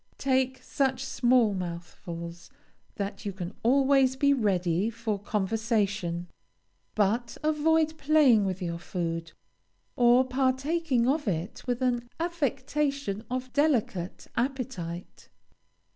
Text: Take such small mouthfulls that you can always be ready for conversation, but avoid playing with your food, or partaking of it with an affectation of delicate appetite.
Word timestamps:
Take 0.17 0.63
such 0.63 1.05
small 1.05 1.53
mouthfulls 1.53 2.49
that 2.95 3.23
you 3.23 3.31
can 3.31 3.53
always 3.61 4.15
be 4.15 4.33
ready 4.33 4.89
for 4.89 5.19
conversation, 5.19 6.25
but 6.95 7.37
avoid 7.43 7.99
playing 7.99 8.43
with 8.43 8.63
your 8.63 8.79
food, 8.79 9.33
or 9.95 10.25
partaking 10.27 11.07
of 11.07 11.27
it 11.27 11.61
with 11.67 11.83
an 11.83 12.09
affectation 12.19 13.23
of 13.29 13.53
delicate 13.53 14.25
appetite. 14.35 15.29